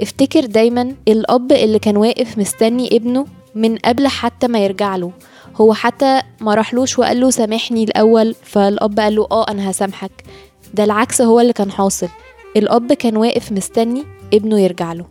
افتكر 0.00 0.46
دايما 0.46 0.94
الأب 1.08 1.52
اللي 1.52 1.78
كان 1.78 1.96
واقف 1.96 2.38
مستني 2.38 2.96
ابنه 2.96 3.26
من 3.54 3.76
قبل 3.76 4.06
حتى 4.08 4.48
ما 4.48 4.64
يرجع 4.64 4.96
له. 4.96 5.12
هو 5.56 5.72
حتى 5.74 6.22
ما 6.40 6.54
راحلوش 6.54 6.98
وقال 6.98 7.20
له 7.20 7.30
سامحني 7.30 7.84
الأول 7.84 8.34
فالأب 8.42 9.00
قال 9.00 9.16
له 9.16 9.26
آه 9.30 9.46
أنا 9.50 9.70
هسامحك. 9.70 10.24
ده 10.74 10.84
العكس 10.84 11.22
هو 11.22 11.40
اللي 11.40 11.52
كان 11.52 11.70
حاصل. 11.70 12.08
الأب 12.56 12.92
كان 12.92 13.16
واقف 13.16 13.52
مستني 13.52 14.04
ابنه 14.34 14.60
يرجع 14.60 14.92
له. 14.92 15.04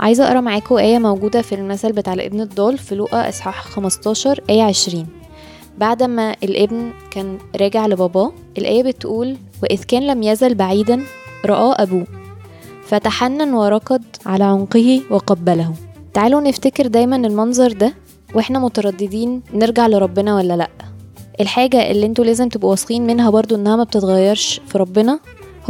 عايزة 0.00 0.26
أقرأ 0.28 0.40
معاكم 0.40 0.76
آية 0.76 0.98
موجودة 0.98 1.42
في 1.42 1.54
المثل 1.54 1.92
بتاع 1.92 2.12
الابن 2.12 2.40
الضال 2.40 2.78
في 2.78 2.94
لوقا 2.94 3.28
إصحاح 3.28 3.62
15 3.64 4.40
آية 4.50 4.62
20 4.62 5.06
بعد 5.78 6.02
ما 6.02 6.36
الابن 6.42 6.90
كان 7.10 7.38
راجع 7.60 7.86
لباباه 7.86 8.32
الآية 8.58 8.82
بتقول 8.82 9.36
وإذ 9.62 9.82
كان 9.84 10.06
لم 10.06 10.22
يزل 10.22 10.54
بعيدا 10.54 11.02
رآه 11.46 11.82
أبوه 11.82 12.06
فتحنن 12.86 13.54
وركض 13.54 14.02
على 14.26 14.44
عنقه 14.44 15.00
وقبله. 15.10 15.72
تعالوا 16.14 16.40
نفتكر 16.40 16.86
دايما 16.86 17.16
المنظر 17.16 17.72
ده. 17.72 17.94
وإحنا 18.34 18.58
مترددين 18.58 19.42
نرجع 19.54 19.86
لربنا 19.86 20.36
ولا 20.36 20.56
لأ؟ 20.56 20.68
الحاجة 21.40 21.90
اللي 21.90 22.06
أنتوا 22.06 22.24
لازم 22.24 22.48
تبقوا 22.48 22.70
واثقين 22.70 23.06
منها 23.06 23.30
برضو 23.30 23.54
انها 23.54 23.76
ما 23.76 23.84
بتتغيرش 23.84 24.60
في 24.66 24.78
ربنا 24.78 25.20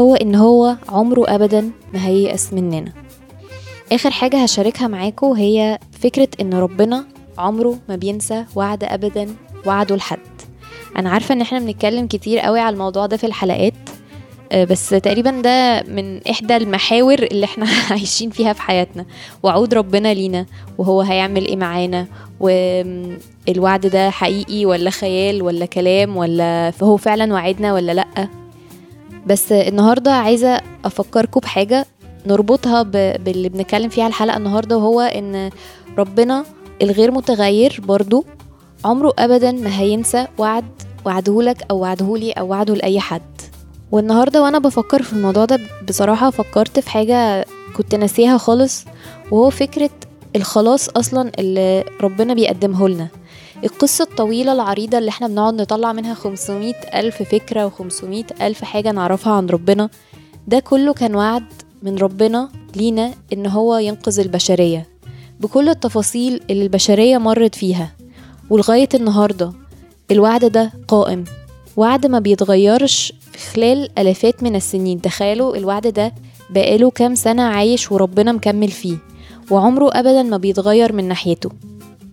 هو 0.01 0.15
ان 0.15 0.35
هو 0.35 0.77
عمره 0.89 1.25
ابدا 1.35 1.71
ما 1.95 2.07
هييأس 2.07 2.53
مننا. 2.53 2.93
آخر 3.93 4.11
حاجة 4.11 4.43
هشاركها 4.43 4.89
معاكم 4.89 5.27
هي 5.27 5.79
فكرة 5.93 6.29
إن 6.41 6.55
ربنا 6.55 7.05
عمره 7.39 7.79
ما 7.89 7.97
بينسى 7.97 8.45
وعد 8.55 8.85
ابدا 8.85 9.29
وعده 9.67 9.97
لحد. 9.97 10.19
أنا 10.99 11.11
عارفة 11.11 11.33
إن 11.35 11.41
إحنا 11.41 11.59
بنتكلم 11.59 12.07
كتير 12.07 12.39
قوي 12.39 12.61
على 12.61 12.75
الموضوع 12.75 13.07
ده 13.07 13.17
في 13.17 13.27
الحلقات 13.27 13.75
بس 14.55 14.89
تقريبا 14.89 15.31
ده 15.31 15.83
من 15.83 16.27
إحدى 16.27 16.57
المحاور 16.57 17.19
اللي 17.23 17.45
إحنا 17.45 17.67
عايشين 17.91 18.31
فيها 18.31 18.53
في 18.53 18.63
حياتنا. 18.63 19.07
وعود 19.43 19.75
ربنا 19.75 20.15
لينا 20.15 20.47
وهو 20.79 21.01
هيعمل 21.01 21.47
إيه 21.47 21.57
معانا؟ 21.57 22.07
والوعد 22.41 23.87
ده 23.87 24.11
حقيقي 24.11 24.67
ولا 24.67 24.91
خيال 24.91 25.43
ولا 25.43 25.67
كلام 25.67 26.17
ولا 26.17 26.73
هو 26.83 26.97
فعلا 26.97 27.33
وعدنا 27.35 27.75
ولا 27.75 27.93
لأ؟ 27.93 28.29
بس 29.27 29.53
النهارده 29.53 30.13
عايزة 30.13 30.61
أفكركم 30.85 31.41
بحاجة 31.41 31.87
نربطها 32.27 32.83
باللي 33.17 33.49
بنتكلم 33.49 33.89
فيها 33.89 34.07
الحلقة 34.07 34.37
النهارده 34.37 34.77
وهو 34.77 35.01
إن 35.01 35.51
ربنا 35.99 36.45
الغير 36.83 37.11
متغير 37.11 37.81
برضو 37.85 38.25
عمره 38.85 39.13
ابدا 39.19 39.53
ما 39.53 39.79
هينسى 39.81 40.27
وعد 40.39 40.65
وعدهولك 41.05 41.57
أو 41.71 41.79
وعدهولي 41.79 42.33
أو 42.33 42.49
وعده 42.49 42.75
لأي 42.75 43.01
حد. 43.01 43.23
والنهارده 43.93 44.43
وأنا 44.43 44.59
بفكر 44.59 45.03
في 45.03 45.13
الموضوع 45.13 45.45
ده 45.45 45.61
بصراحة 45.89 46.31
فكرت 46.31 46.79
في 46.81 46.91
حاجة 46.91 47.45
كنت 47.77 47.95
ناسيها 47.95 48.39
خالص 48.39 48.85
وهو 49.31 49.51
فكرة 49.51 49.91
الخلاص 50.37 50.89
أصلا 50.89 51.33
اللي 51.39 51.85
ربنا 52.01 52.35
بيقدمه 52.35 52.89
لنا. 52.89 53.09
القصة 53.65 54.05
الطويلة 54.05 54.53
العريضة 54.53 54.99
اللي 54.99 55.09
إحنا 55.09 55.29
بنقعد 55.29 55.55
نطلع 55.55 55.93
منها 55.93 56.15
500 56.15 56.75
ألف 56.95 57.23
فكرة 57.23 57.71
و500 57.71 58.43
ألف 58.43 58.65
حاجة 58.65 58.93
نعرفها 58.93 59.33
عن 59.33 59.47
ربنا 59.47 59.89
ده 60.49 60.59
كله 60.59 60.93
كان 60.93 61.15
وعد 61.15 61.45
من 61.83 61.99
ربنا 61.99 62.49
لينا 62.77 63.15
إن 63.33 63.47
هو 63.47 63.77
ينقذ 63.77 64.21
البشرية. 64.21 64.87
بكل 65.41 65.69
التفاصيل 65.69 66.41
اللي 66.51 66.63
البشرية 66.63 67.19
مرت 67.19 67.55
فيها. 67.55 67.93
ولغاية 68.51 68.89
النهاردة 68.95 69.53
الوعد 70.11 70.45
ده 70.45 70.73
قائم. 70.89 71.25
وعد 71.77 72.07
ما 72.07 72.19
بيتغيرش 72.19 73.13
خلال 73.53 73.99
ألافات 73.99 74.43
من 74.43 74.57
السنين. 74.57 75.01
تخيلوا 75.01 75.57
الوعد 75.57 75.87
ده 75.87 76.13
بقاله 76.51 76.91
كام 76.91 77.15
سنة 77.15 77.43
عايش 77.43 77.93
وربنا 77.93 78.33
مكمل 78.33 78.69
فيه 78.69 78.97
وعمره 79.51 79.91
أبدا 79.93 80.23
ما 80.23 80.37
بيتغير 80.37 80.93
من 80.93 81.09
ناحيته. 81.09 81.51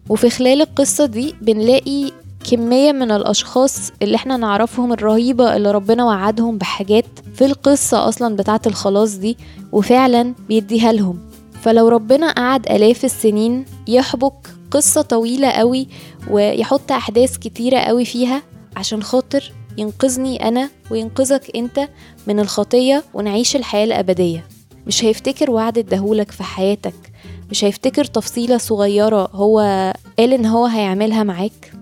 وفي 0.10 0.30
خلال 0.30 0.62
القصة 0.62 1.06
دي 1.06 1.36
بنلاقي 1.41 2.12
كمية 2.52 2.91
من 2.91 3.12
الأشخاص 3.12 3.91
اللي 4.02 4.15
إحنا 4.15 4.38
نعرفهم 4.38 4.93
الرهيبة 4.93 5.56
اللي 5.56 5.71
ربنا 5.71 6.06
وعدهم 6.06 6.58
بحاجات 6.58 7.06
في 7.36 7.45
القصة 7.45 8.08
أصلا 8.08 8.36
بتاعة 8.36 8.62
الخلاص 8.67 9.15
دي 9.15 9.38
وفعلا 9.71 10.34
بيديها 10.47 10.91
لهم. 10.91 11.19
فلو 11.62 11.88
ربنا 11.88 12.32
قعد 12.32 12.71
آلاف 12.71 13.06
السنين 13.06 13.65
يحبك 13.88 14.34
قصة 14.71 15.02
طويلة 15.02 15.47
قوي 15.49 15.88
ويحط 16.32 16.91
أحداث 16.91 17.38
كتيرة 17.38 17.78
قوي 17.80 18.06
فيها 18.06 18.41
عشان 18.75 19.03
خاطر 19.03 19.53
ينقذني 19.77 20.47
أنا 20.47 20.69
وينقذك 20.91 21.55
أنت 21.55 21.89
من 22.27 22.39
الخطية 22.39 23.03
ونعيش 23.13 23.55
الحياة 23.55 23.86
الأبدية. 23.86 24.45
مش 24.88 25.03
هيفتكر 25.03 25.51
وعد 25.51 25.77
اداهولك 25.77 26.31
في 26.31 26.43
حياتك. 26.43 27.12
مش 27.51 27.63
هيفتكر 27.63 28.05
تفصيلة 28.05 28.57
صغيرة 28.57 29.29
هو 29.33 29.59
قال 30.19 30.33
إن 30.33 30.45
هو 30.45 30.65
هيعملها 30.65 31.23
معاك. 31.23 31.73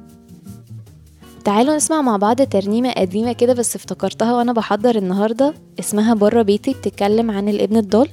تعالوا 1.44 1.76
نسمع 1.76 2.02
مع 2.02 2.18
بعض 2.18 2.42
ترنيمة 2.42 2.92
قديمة 2.92 3.34
كده 3.34 3.54
بس 3.54 3.76
افتكرتها 3.76 4.36
وأنا 4.36 4.54
بحضر 4.54 4.96
النهاردة. 4.96 5.54
اسمها 5.80 6.14
برا 6.14 6.42
بيتي 6.42 6.74
بتتكلم 6.74 7.32
عن 7.32 7.50
الابن 7.50 7.78
الضال. 7.78 8.10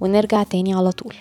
ونرجع 0.00 0.42
تاني 0.42 0.74
على 0.74 0.92
طول. 0.92 1.14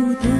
كان 0.00 0.14
فتات 0.14 0.39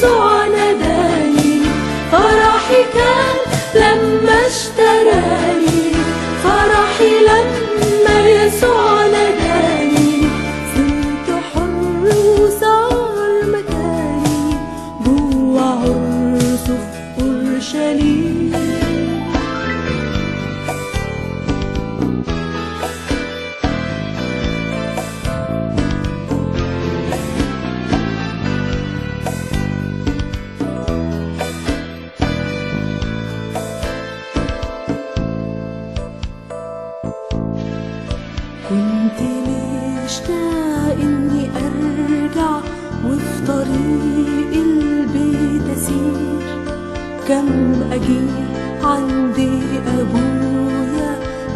so 0.00 0.27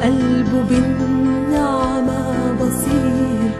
قلبه 0.03 0.63
بالنعمة 0.69 2.53
بصير. 2.61 3.51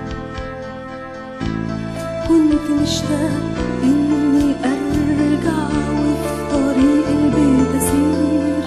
كنت 2.29 2.83
مشتاق 2.83 3.43
إني 3.83 4.55
أرجع 4.65 5.63
وفي 5.99 6.33
طريق 6.51 7.07
البيت 7.09 7.75
أسير. 7.83 8.65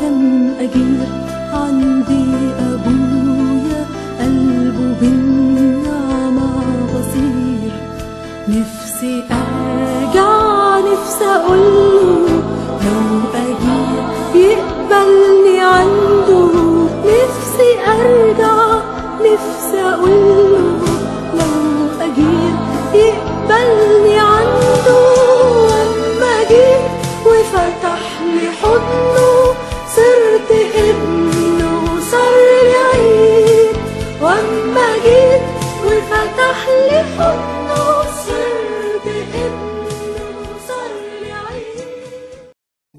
كم 0.00 0.20
أجير 0.60 1.08
عندي 1.52 2.26
أبويا؟ 2.70 3.82
قلبه 4.20 4.94
بالنعمة 5.00 6.50
بصير. 6.94 7.72
نفسي 8.48 9.22
أرجع 9.30 10.78
نفسي 10.78 11.24
أقوله 11.24 11.93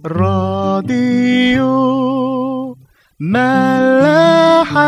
راديو 0.06 1.66
ملاحة. 3.20 4.86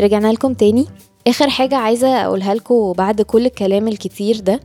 رجعنا 0.00 0.32
لكم 0.32 0.54
تاني. 0.54 0.86
آخر 1.26 1.50
حاجة 1.50 1.76
عايزة 1.76 2.08
أقولها 2.08 2.54
لكم 2.54 2.92
بعد 2.92 3.22
كل 3.22 3.46
الكلام 3.46 3.88
الكتير 3.88 4.40
ده 4.40 4.60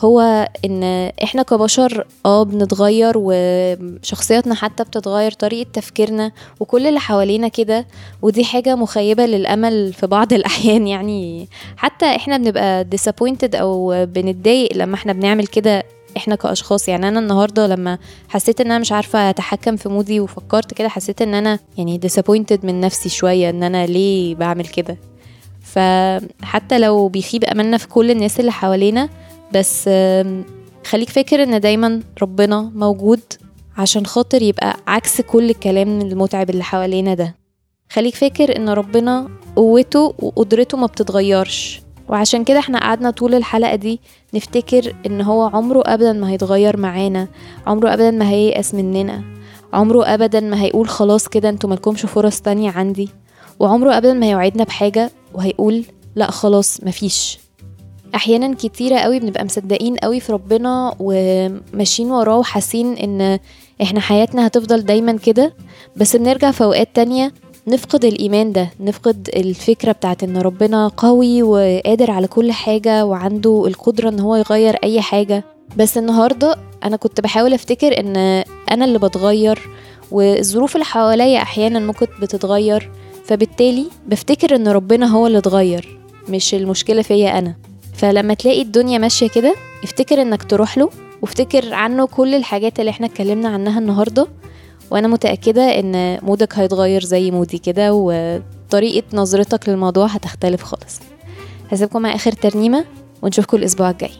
هو 0.00 0.48
إن 0.64 0.82
إحنا 1.22 1.42
كبشر 1.42 2.06
آه 2.26 2.42
بنتغير 2.42 3.12
وشخصياتنا 3.16 4.54
حتى 4.54 4.84
بتتغير 4.84 5.32
طريقة 5.32 5.68
تفكيرنا 5.72 6.32
وكل 6.60 6.86
اللي 6.86 7.00
حوالينا 7.00 7.48
كده 7.48 7.86
ودي 8.22 8.44
حاجة 8.44 8.74
مخيبة 8.76 9.26
للأمل 9.26 9.92
في 9.92 10.06
بعض 10.06 10.32
الأحيان. 10.38 10.86
يعني 10.86 11.48
حتى 11.76 12.06
إحنا 12.16 12.36
بنبقى 12.36 12.86
disappointed 12.96 13.54
أو 13.54 14.04
بنتضايق 14.06 14.76
لما 14.76 14.94
إحنا 14.94 15.12
بنعمل 15.12 15.46
كده 15.46 15.82
إحنا 16.16 16.34
كأشخاص. 16.34 16.88
يعني 16.88 17.08
أنا 17.08 17.20
النهارده 17.20 17.66
لما 17.66 17.98
حسيت 18.28 18.60
إن 18.60 18.66
أنا 18.66 18.78
مش 18.78 18.92
عارفة 18.92 19.30
أتحكم 19.30 19.76
في 19.76 19.88
مودي 19.88 20.20
وفكرت 20.20 20.74
كده 20.74 20.88
حسيت 20.88 21.22
إن 21.22 21.34
أنا 21.34 21.58
يعني 21.78 22.00
disappointed 22.06 22.64
من 22.64 22.80
نفسي 22.80 23.08
شوية 23.08 23.50
إن 23.50 23.62
أنا 23.62 23.86
ليه 23.86 24.34
بعمل 24.34 24.66
كده؟ 24.66 24.96
فحتى 25.62 26.78
لو 26.78 27.08
بيخيب 27.08 27.44
أملنا 27.44 27.76
في 27.78 27.88
كل 27.88 28.10
الناس 28.10 28.40
اللي 28.40 28.52
حوالينا 28.52 29.08
بس 29.54 29.84
خليك 30.86 31.10
فاكر 31.10 31.42
إن 31.42 31.60
دايما 31.60 32.00
ربنا 32.22 32.60
موجود 32.74 33.20
عشان 33.76 34.06
خاطر 34.06 34.42
يبقى 34.42 34.76
عكس 34.86 35.20
كل 35.20 35.50
الكلام 35.50 36.00
المتعب 36.00 36.50
اللي 36.50 36.64
حوالينا 36.64 37.14
ده. 37.14 37.34
خليك 37.92 38.14
فاكر 38.14 38.56
إن 38.56 38.68
ربنا 38.68 39.28
قوته 39.56 40.14
وقدرته 40.18 40.78
ما 40.78 40.86
بتتغيرش. 40.86 41.80
وعشان 42.08 42.44
كده 42.44 42.58
إحنا 42.58 42.78
قعدنا 42.80 43.10
طول 43.10 43.34
الحلقة 43.34 43.74
دي 43.74 44.00
نفتكر 44.34 44.94
إن 45.06 45.20
هو 45.20 45.42
عمره 45.42 45.82
ابدا 45.86 46.12
ما 46.12 46.30
هيتغير 46.30 46.76
معانا 46.76 47.28
عمره 47.66 47.92
ابدا 47.94 48.10
ما 48.10 48.30
هييأس 48.30 48.74
مننا 48.74 49.22
عمره 49.72 50.14
ابدا 50.14 50.40
ما 50.40 50.62
هيقول 50.62 50.88
خلاص 50.88 51.28
كده 51.28 51.48
أنتوا 51.48 51.70
ملكمش 51.70 52.06
فرص 52.06 52.40
تانية 52.40 52.70
عندي 52.70 53.08
وعمره 53.58 53.96
ابدا 53.96 54.12
ما 54.12 54.26
هيوعدنا 54.26 54.64
بحاجة 54.64 55.10
وهيقول 55.34 55.84
لا 56.16 56.30
خلاص 56.30 56.80
مفيش. 56.84 57.38
أحيانا 58.14 58.54
كتيرة 58.54 58.96
قوي 58.98 59.20
بنبقى 59.20 59.44
مصدقين 59.44 59.96
قوي 59.96 60.20
في 60.20 60.32
ربنا 60.32 60.94
وماشيين 61.00 62.10
وراه 62.10 62.38
وحاسين 62.38 62.92
إن 62.94 63.38
إحنا 63.82 64.00
حياتنا 64.00 64.46
هتفضل 64.46 64.80
دايما 64.84 65.12
كده. 65.16 65.52
بس 65.96 66.16
بنرجع 66.16 66.50
في 66.50 66.64
أوقات 66.64 66.88
تانية 66.94 67.32
نفقد 67.68 68.04
الإيمان 68.04 68.52
ده 68.52 68.70
نفقد 68.80 69.30
الفكرة 69.36 69.92
بتاعت 69.92 70.22
إن 70.24 70.36
ربنا 70.36 70.88
قوي 70.88 71.42
وقادر 71.42 72.10
على 72.10 72.26
كل 72.26 72.52
حاجة 72.52 73.04
وعنده 73.06 73.64
القدرة 73.66 74.08
إن 74.08 74.20
هو 74.20 74.36
يغير 74.36 74.74
أي 74.84 75.00
حاجة. 75.00 75.44
بس 75.76 75.98
النهاردة 75.98 76.56
أنا 76.84 76.96
كنت 76.96 77.20
بحاول 77.20 77.54
أفتكر 77.54 78.00
إن 78.00 78.16
أنا 78.70 78.84
اللي 78.84 78.98
بتغير 78.98 79.58
والظروف 80.10 80.74
اللي 80.76 80.84
حواليا 80.84 81.42
أحيانا 81.42 81.78
ممكن 81.78 82.06
بتتغير. 82.22 82.90
فبالتالي 83.24 83.86
بفتكر 84.06 84.56
إن 84.56 84.68
ربنا 84.68 85.06
هو 85.06 85.26
اللي 85.26 85.38
اتغير 85.38 85.98
مش 86.28 86.54
المشكلة 86.54 87.02
فيا 87.02 87.38
أنا. 87.38 87.54
فلما 87.96 88.34
تلاقي 88.34 88.62
الدنيا 88.62 88.98
ماشية 88.98 89.28
كده 89.28 89.54
افتكر 89.84 90.22
إنك 90.22 90.42
تروح 90.42 90.78
له 90.78 90.90
وافتكر 91.22 91.74
عنه 91.74 92.06
كل 92.06 92.34
الحاجات 92.34 92.80
اللي 92.80 92.90
إحنا 92.90 93.06
اتكلمنا 93.06 93.48
عنها 93.48 93.78
النهاردة. 93.78 94.26
وأنا 94.90 95.08
متأكدة 95.08 95.62
إن 95.62 96.18
مودك 96.22 96.58
هيتغير 96.58 97.04
زي 97.04 97.30
مودي 97.30 97.58
كده 97.58 97.92
وطريقة 97.94 99.06
نظرتك 99.12 99.68
للموضوع 99.68 100.06
هتختلف 100.06 100.62
خالص. 100.62 101.00
هسيبكم 101.70 102.02
مع 102.02 102.14
آخر 102.14 102.32
ترنيمة 102.32 102.84
ونشوفكم 103.22 103.56
الأسبوع 103.56 103.90
الجاي. 103.90 104.10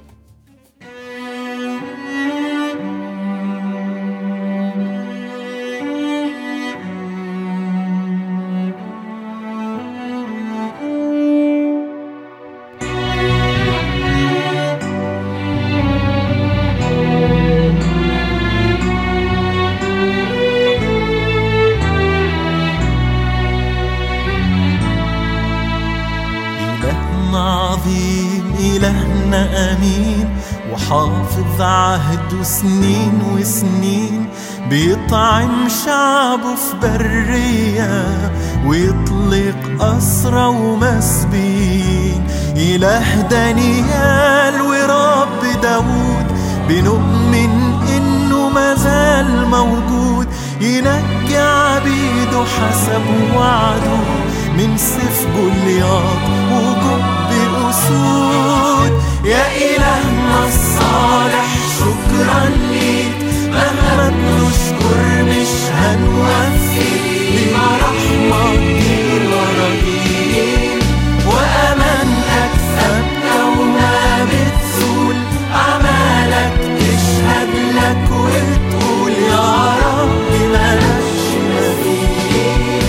عهده 32.37 32.42
سنين 32.42 33.22
وسنين 33.35 34.29
بيطعم 34.70 35.68
شعبه 35.85 36.55
في 36.55 36.77
برية 36.83 38.31
ويطلق 38.66 39.57
أسرى 39.81 40.46
ومسبين. 40.46 42.27
إله 42.57 43.20
دانيال 43.31 44.61
ورب 44.61 45.61
داود 45.62 46.27
بنؤمن 46.68 47.75
إنه 47.96 48.49
مازال 48.49 49.46
موجود. 49.49 50.27
ينجي 50.61 51.38
عبيده 51.38 52.44
حسب 52.44 53.03
وعده 53.37 54.05
من 54.59 54.77
سيف 54.77 55.27
جولياط 55.37 56.25
وجب 56.53 57.05
أسود. 57.70 58.92
يا 59.25 59.46
إلهنا 59.57 60.44
الصالح 60.49 61.66
شكرا 61.87 62.44
ليك. 62.70 63.16
مهما 63.53 64.09
بنشكر 64.11 65.22
مش 65.25 65.53
هنوفي 65.72 66.90
لما 67.37 67.66
رحمة 67.83 68.53
كتير 68.55 69.20
وراجيل 69.31 70.81
وأمانتك 71.27 72.53
ثابتة 72.77 73.61
وما 73.61 74.25
بتزول 74.25 75.16
أعمالك 75.55 76.53
تشهد 76.79 77.53
لك 77.77 78.11
وتقول 78.11 79.12
يا 79.12 79.75
رب 79.87 80.31
مالكش 80.53 81.27
مثيل 81.57 82.83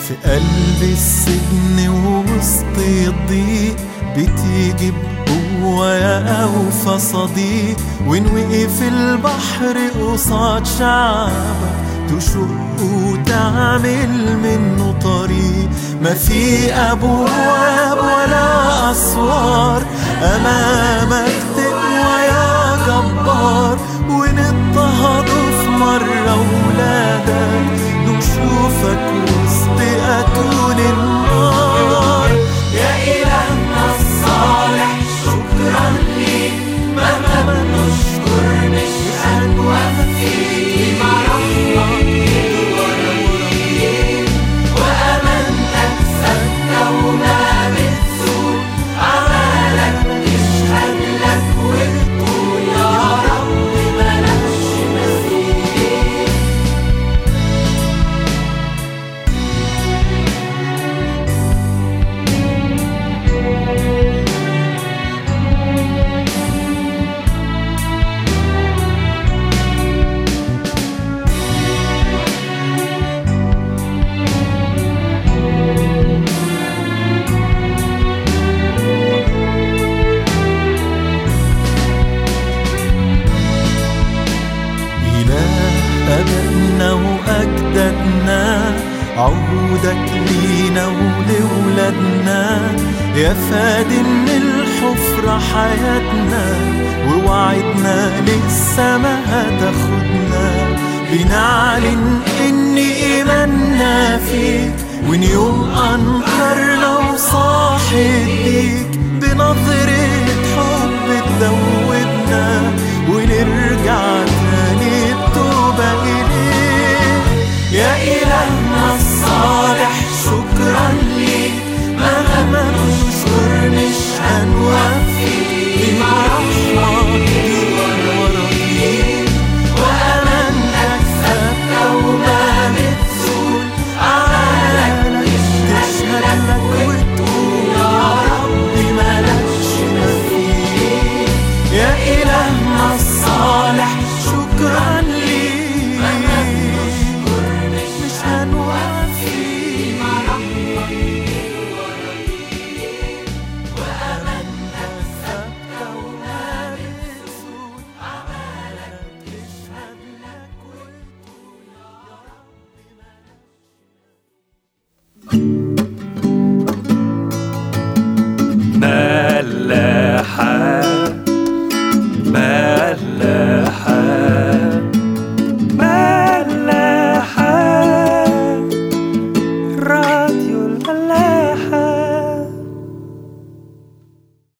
في 0.00 0.14
قلب 0.30 0.82
السجن 0.92 1.88
ووسط 1.88 2.78
الضيق 2.78 3.76
بتيجي 4.16 4.92
هو 5.72 5.84
يا 5.84 6.42
أوفى 6.42 6.98
صديق 6.98 7.76
وين 8.06 8.26
وقف 8.26 8.82
البحر 8.82 9.76
قصاد 10.00 10.66
شعبك 10.66 11.76
تشق 12.08 12.82
وتعمل 12.82 14.36
منه 14.42 14.94
طريق. 15.02 15.68
ما 16.02 16.14
في 16.14 16.72
أبواب 16.72 17.98
ولا 17.98 18.90
أسوار. 18.90 19.82
أمامك 20.22 21.32
تقوى 21.56 22.16
يا 22.28 22.76
جبار. 22.86 23.78
وين 24.10 24.38
اضطهد 24.38 25.26
في 25.60 25.68
مرة 25.68 26.36
ولادك 26.66 27.70
نشوفك 28.08 29.00
وسط 29.22 29.80
أتون 30.08 30.78